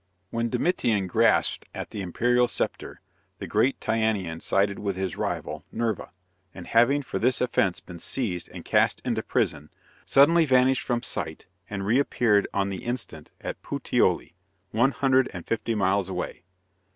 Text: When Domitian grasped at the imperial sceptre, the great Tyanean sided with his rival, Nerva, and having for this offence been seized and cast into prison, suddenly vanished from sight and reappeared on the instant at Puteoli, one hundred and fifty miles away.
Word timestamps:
When 0.31 0.49
Domitian 0.49 1.05
grasped 1.05 1.69
at 1.75 1.91
the 1.91 2.01
imperial 2.01 2.47
sceptre, 2.47 3.01
the 3.37 3.45
great 3.45 3.79
Tyanean 3.79 4.39
sided 4.41 4.79
with 4.79 4.95
his 4.95 5.15
rival, 5.15 5.63
Nerva, 5.71 6.09
and 6.55 6.65
having 6.65 7.03
for 7.03 7.19
this 7.19 7.39
offence 7.39 7.79
been 7.79 7.99
seized 7.99 8.49
and 8.51 8.65
cast 8.65 9.03
into 9.05 9.21
prison, 9.21 9.69
suddenly 10.03 10.47
vanished 10.47 10.81
from 10.81 11.03
sight 11.03 11.45
and 11.69 11.85
reappeared 11.85 12.47
on 12.51 12.69
the 12.69 12.83
instant 12.83 13.29
at 13.41 13.61
Puteoli, 13.61 14.33
one 14.71 14.89
hundred 14.89 15.29
and 15.35 15.45
fifty 15.45 15.75
miles 15.75 16.09
away. 16.09 16.41